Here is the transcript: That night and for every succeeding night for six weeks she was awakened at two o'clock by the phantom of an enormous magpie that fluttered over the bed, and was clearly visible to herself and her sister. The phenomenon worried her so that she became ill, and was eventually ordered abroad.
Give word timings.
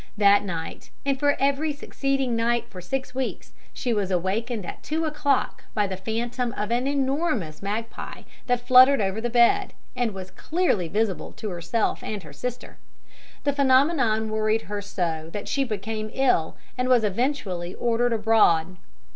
That 0.17 0.43
night 0.43 0.89
and 1.05 1.19
for 1.19 1.37
every 1.39 1.71
succeeding 1.71 2.35
night 2.35 2.67
for 2.67 2.81
six 2.81 3.13
weeks 3.13 3.53
she 3.71 3.93
was 3.93 4.09
awakened 4.09 4.65
at 4.65 4.81
two 4.81 5.05
o'clock 5.05 5.65
by 5.75 5.85
the 5.85 5.95
phantom 5.95 6.55
of 6.57 6.71
an 6.71 6.87
enormous 6.87 7.61
magpie 7.61 8.23
that 8.47 8.65
fluttered 8.65 8.99
over 8.99 9.21
the 9.21 9.29
bed, 9.29 9.75
and 9.95 10.11
was 10.15 10.31
clearly 10.31 10.87
visible 10.87 11.33
to 11.33 11.51
herself 11.51 12.01
and 12.03 12.23
her 12.23 12.33
sister. 12.33 12.77
The 13.43 13.53
phenomenon 13.53 14.31
worried 14.31 14.63
her 14.63 14.81
so 14.81 15.29
that 15.33 15.47
she 15.47 15.63
became 15.63 16.09
ill, 16.15 16.57
and 16.79 16.89
was 16.89 17.03
eventually 17.03 17.75
ordered 17.75 18.11
abroad. 18.13 18.77